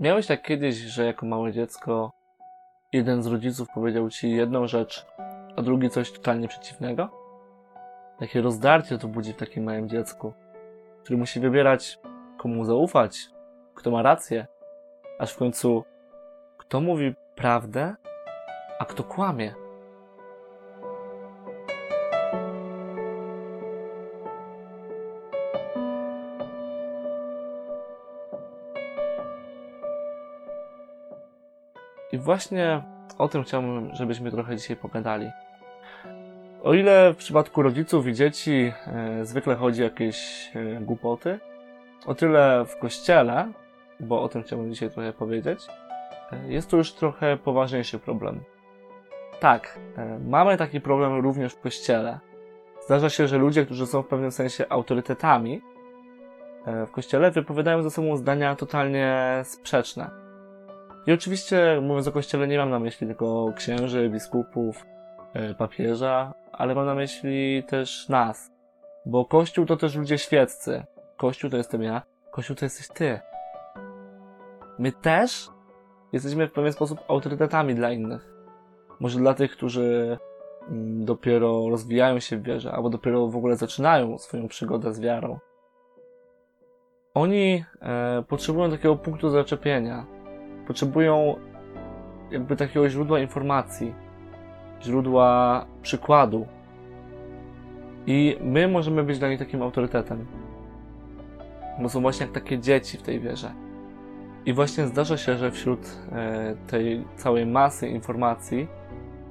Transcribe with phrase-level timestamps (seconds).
[0.00, 2.12] Miałeś tak kiedyś, że jako małe dziecko
[2.92, 5.06] jeden z rodziców powiedział ci jedną rzecz,
[5.56, 7.08] a drugi coś totalnie przeciwnego?
[8.20, 10.32] Jakie rozdarcie to budzi w takim małym dziecku,
[11.02, 11.98] który musi wybierać,
[12.38, 13.18] komu zaufać,
[13.74, 14.46] kto ma rację,
[15.18, 15.84] aż w końcu
[16.56, 17.94] kto mówi prawdę,
[18.78, 19.54] a kto kłamie.
[32.12, 32.82] I właśnie
[33.18, 35.30] o tym chciałbym, żebyśmy trochę dzisiaj pogadali.
[36.62, 41.38] O ile w przypadku rodziców i dzieci e, zwykle chodzi o jakieś e, głupoty,
[42.06, 43.52] o tyle w kościele,
[44.00, 45.66] bo o tym chciałbym dzisiaj trochę powiedzieć,
[46.32, 48.40] e, jest to już trochę poważniejszy problem.
[49.40, 52.18] Tak, e, mamy taki problem również w kościele.
[52.84, 55.62] Zdarza się, że ludzie, którzy są w pewnym sensie autorytetami
[56.66, 60.29] e, w kościele, wypowiadają ze sobą zdania totalnie sprzeczne.
[61.06, 64.86] I oczywiście, mówiąc o kościele, nie mam na myśli tylko księży, biskupów,
[65.34, 68.52] e, papieża, ale mam na myśli też nas.
[69.06, 70.84] Bo kościół to też ludzie świeccy.
[71.16, 73.20] Kościół to jestem ja, kościół to jesteś ty.
[74.78, 75.48] My też
[76.12, 78.32] jesteśmy w pewien sposób autorytetami dla innych.
[79.00, 80.18] Może dla tych, którzy
[80.68, 85.38] mm, dopiero rozwijają się w wierze, albo dopiero w ogóle zaczynają swoją przygodę z wiarą.
[87.14, 90.06] Oni e, potrzebują takiego punktu zaczepienia,
[90.70, 91.36] potrzebują
[92.30, 93.94] jakby takiego źródła informacji,
[94.82, 96.46] źródła przykładu.
[98.06, 100.26] I my możemy być dla nich takim autorytetem.
[101.82, 103.52] Bo są właśnie jak takie dzieci w tej wierze.
[104.46, 105.80] I właśnie zdarza się, że wśród
[106.12, 108.68] e, tej całej masy informacji,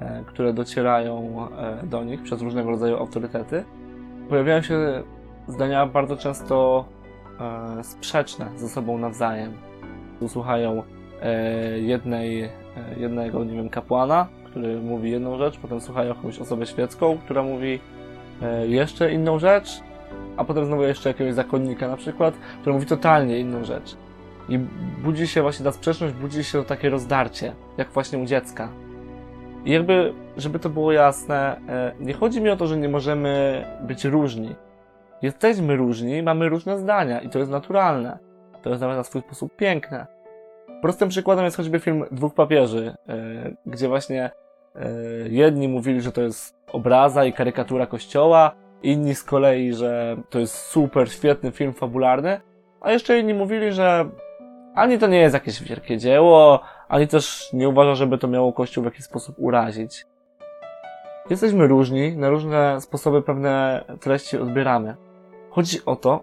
[0.00, 3.64] e, które docierają e, do nich przez różnego rodzaju autorytety,
[4.28, 5.02] pojawiają się
[5.48, 6.84] zdania bardzo często
[7.82, 9.52] sprzeczne ze sobą nawzajem.
[10.28, 11.03] Słuchają e,
[11.82, 12.50] jednej, e,
[12.96, 17.80] jednego, nie wiem, kapłana, który mówi jedną rzecz, potem słuchają jakąś osobę świecką, która mówi
[18.42, 19.80] e, jeszcze inną rzecz,
[20.36, 23.96] a potem znowu jeszcze jakiegoś zakonnika na przykład, który mówi totalnie inną rzecz.
[24.48, 24.58] I
[25.02, 28.68] budzi się właśnie ta sprzeczność, budzi się to takie rozdarcie, jak właśnie u dziecka.
[29.64, 33.64] I jakby, żeby to było jasne, e, nie chodzi mi o to, że nie możemy
[33.80, 34.54] być różni.
[35.22, 38.18] Jesteśmy różni, mamy różne zdania i to jest naturalne.
[38.62, 40.13] To jest nawet na swój sposób piękne.
[40.82, 43.14] Prostym przykładem jest choćby film Dwóch Papieży, e,
[43.66, 44.30] gdzie właśnie
[44.74, 44.88] e,
[45.28, 50.54] jedni mówili, że to jest obraza i karykatura kościoła, inni z kolei, że to jest
[50.54, 52.40] super, świetny film fabularny,
[52.80, 54.08] a jeszcze inni mówili, że
[54.74, 58.82] ani to nie jest jakieś wielkie dzieło, ani też nie uważa, żeby to miało Kościół
[58.82, 60.06] w jakiś sposób urazić.
[61.30, 64.96] Jesteśmy różni, na różne sposoby pewne treści odbieramy.
[65.50, 66.20] Chodzi o to,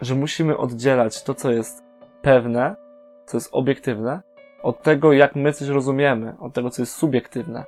[0.00, 1.84] że musimy oddzielać to, co jest
[2.22, 2.76] pewne,
[3.30, 4.20] co jest obiektywne,
[4.62, 7.64] od tego, jak my coś rozumiemy, od tego, co jest subiektywne.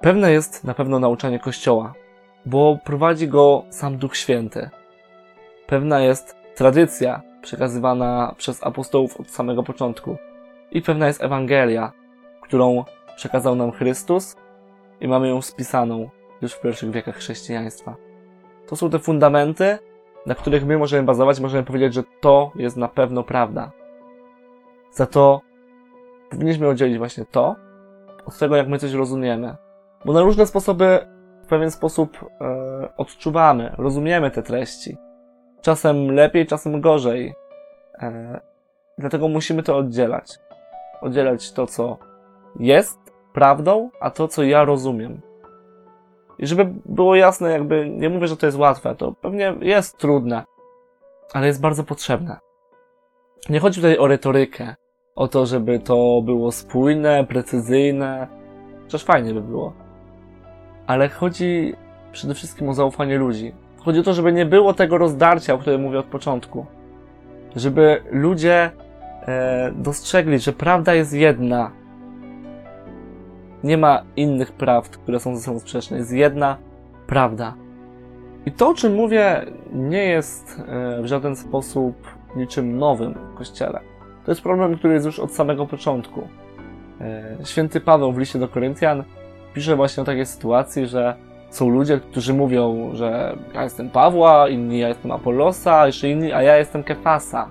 [0.00, 1.92] Pewne jest na pewno nauczanie Kościoła,
[2.46, 4.70] bo prowadzi go sam Duch Święty.
[5.66, 10.16] Pewna jest tradycja przekazywana przez apostołów od samego początku.
[10.70, 11.92] I pewna jest Ewangelia,
[12.42, 12.84] którą
[13.16, 14.36] przekazał nam Chrystus
[15.00, 16.10] i mamy ją spisaną
[16.42, 17.96] już w pierwszych wiekach chrześcijaństwa.
[18.66, 19.78] To są te fundamenty,
[20.26, 23.70] na których my możemy bazować, możemy powiedzieć, że to jest na pewno prawda.
[24.92, 25.40] Za to
[26.30, 27.56] powinniśmy oddzielić właśnie to
[28.26, 29.56] od tego, jak my coś rozumiemy.
[30.04, 31.06] Bo na różne sposoby,
[31.42, 34.96] w pewien sposób e, odczuwamy, rozumiemy te treści.
[35.60, 37.34] Czasem lepiej, czasem gorzej.
[38.02, 38.40] E,
[38.98, 40.38] dlatego musimy to oddzielać.
[41.00, 41.98] Oddzielać to, co
[42.60, 42.98] jest
[43.32, 45.20] prawdą, a to, co ja rozumiem.
[46.38, 50.44] I żeby było jasne, jakby nie mówię, że to jest łatwe, to pewnie jest trudne,
[51.32, 52.36] ale jest bardzo potrzebne.
[53.50, 54.74] Nie chodzi tutaj o retorykę,
[55.16, 58.26] o to, żeby to było spójne, precyzyjne,
[58.84, 59.72] chociaż fajnie by było.
[60.86, 61.74] Ale chodzi
[62.12, 63.52] przede wszystkim o zaufanie ludzi.
[63.78, 66.66] Chodzi o to, żeby nie było tego rozdarcia, o którym mówię od początku.
[67.56, 68.70] Żeby ludzie
[69.26, 71.70] e, dostrzegli, że prawda jest jedna.
[73.64, 75.96] Nie ma innych prawd, które są ze sobą sprzeczne.
[75.96, 76.56] Jest jedna
[77.06, 77.54] prawda.
[78.46, 83.80] I to, o czym mówię, nie jest e, w żaden sposób niczym nowym w Kościele.
[84.24, 86.28] To jest problem, który jest już od samego początku.
[87.00, 89.04] E, święty Paweł w liście do Koryntian
[89.54, 91.16] pisze właśnie o takiej sytuacji, że
[91.50, 96.42] są ludzie, którzy mówią, że ja jestem Pawła, inni ja jestem Apollosa, jeszcze inni, a
[96.42, 97.48] ja jestem Kefasa.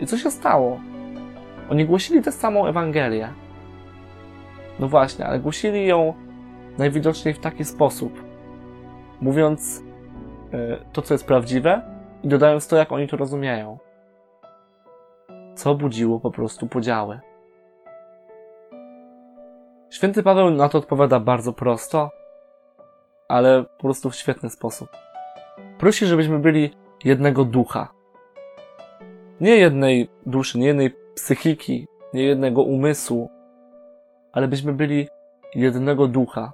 [0.00, 0.80] I co się stało?
[1.70, 3.28] Oni głosili tę samą Ewangelię.
[4.80, 6.14] No właśnie, ale głosili ją
[6.78, 8.22] najwidoczniej w taki sposób,
[9.20, 9.82] mówiąc
[10.52, 11.95] e, to, co jest prawdziwe
[12.26, 13.78] i dodając to, jak oni to rozumieją.
[15.54, 17.20] co budziło po prostu podziały.
[19.90, 22.10] Święty Paweł na to odpowiada bardzo prosto,
[23.28, 24.88] ale po prostu w świetny sposób.
[25.78, 26.70] Prosi, żebyśmy byli
[27.04, 27.88] jednego ducha.
[29.40, 33.30] Nie jednej duszy, nie jednej psychiki, nie jednego umysłu,
[34.32, 35.08] ale byśmy byli
[35.54, 36.52] jednego ducha.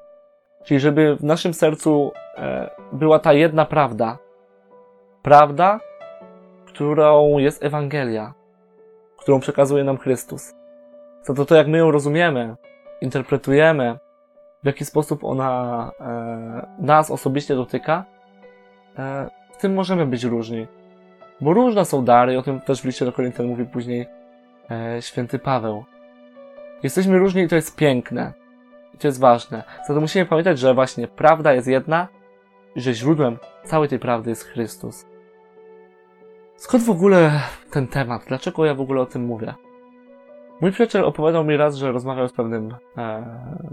[0.65, 4.19] Czyli żeby w naszym sercu e, była ta jedna prawda.
[5.23, 5.81] Prawda,
[6.67, 8.35] którą jest Ewangelia,
[9.17, 10.55] którą przekazuje nam Chrystus.
[11.23, 12.57] Co to to, jak my ją rozumiemy,
[13.01, 13.99] interpretujemy,
[14.63, 18.05] w jaki sposób ona e, nas osobiście dotyka,
[18.99, 20.67] e, w tym możemy być różni.
[21.41, 24.07] Bo różne są dary, o tym też w liście do Koryntian mówi później
[24.71, 25.85] e, święty Paweł.
[26.83, 28.33] Jesteśmy różni i to jest piękne.
[28.95, 29.63] I to jest ważne.
[29.87, 32.09] Zatem musimy pamiętać, że właśnie prawda jest jedna
[32.75, 35.12] i że źródłem całej tej prawdy jest Chrystus.
[36.63, 38.23] Skąd w ogóle ten temat?
[38.29, 39.55] Dlaczego ja w ogóle o tym mówię?
[40.61, 43.25] Mój przyjaciel opowiadał mi raz, że rozmawiał z pewnym e,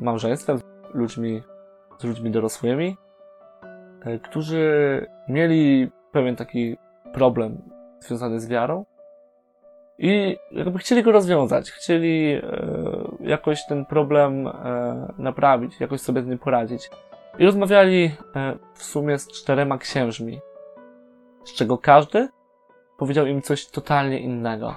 [0.01, 0.63] małżeństwem, z
[0.93, 1.43] ludźmi,
[1.97, 2.97] z ludźmi dorosłymi,
[4.01, 6.77] e, którzy mieli pewien taki
[7.13, 7.61] problem
[7.99, 8.85] związany z wiarą
[9.97, 12.41] i jakby chcieli go rozwiązać, chcieli e,
[13.19, 16.89] jakoś ten problem e, naprawić, jakoś sobie z nim poradzić.
[17.39, 20.39] I rozmawiali e, w sumie z czterema księżmi,
[21.43, 22.29] z czego każdy
[22.99, 24.75] powiedział im coś totalnie innego.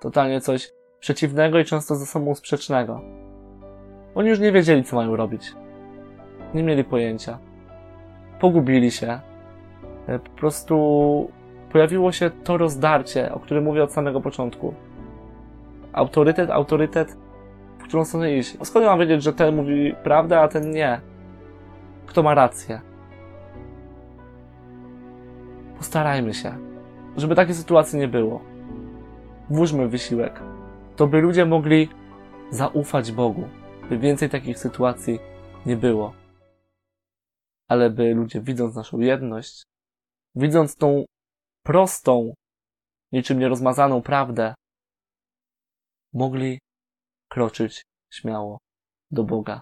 [0.00, 3.00] Totalnie coś przeciwnego i często ze sobą sprzecznego.
[4.14, 5.52] Oni już nie wiedzieli, co mają robić.
[6.54, 7.38] Nie mieli pojęcia.
[8.40, 9.20] Pogubili się.
[10.06, 10.76] E, po prostu
[11.72, 14.74] pojawiło się to rozdarcie, o którym mówię od samego początku.
[15.92, 17.16] Autorytet, autorytet,
[17.78, 18.56] w którą stronę iść.
[18.62, 21.00] Skąd ja mam wiedzieć, że ten mówi prawdę, a ten nie?
[22.06, 22.80] Kto ma rację?
[25.76, 26.67] Postarajmy się,
[27.18, 28.40] żeby takiej sytuacji nie było.
[29.50, 30.42] Włóżmy wysiłek,
[30.96, 31.88] to by ludzie mogli
[32.50, 33.48] zaufać Bogu,
[33.88, 35.18] by więcej takich sytuacji
[35.66, 36.14] nie było.
[37.68, 39.62] Ale by ludzie, widząc naszą jedność,
[40.34, 41.04] widząc tą
[41.62, 42.34] prostą,
[43.12, 44.54] niczym nierozmazaną prawdę,
[46.12, 46.58] mogli
[47.28, 47.82] kroczyć
[48.12, 48.58] śmiało
[49.10, 49.60] do Boga.